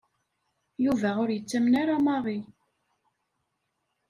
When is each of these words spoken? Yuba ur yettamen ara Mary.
Yuba 0.85 1.09
ur 1.21 1.29
yettamen 1.31 1.73
ara 1.81 1.95
Mary. 2.05 2.39